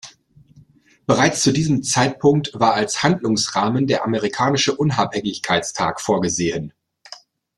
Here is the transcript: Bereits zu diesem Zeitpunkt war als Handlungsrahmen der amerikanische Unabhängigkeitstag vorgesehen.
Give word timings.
Bereits 1.05 1.43
zu 1.43 1.51
diesem 1.53 1.83
Zeitpunkt 1.83 2.53
war 2.55 2.73
als 2.73 3.03
Handlungsrahmen 3.03 3.85
der 3.85 4.03
amerikanische 4.03 4.73
Unabhängigkeitstag 4.75 6.01
vorgesehen. 6.01 6.73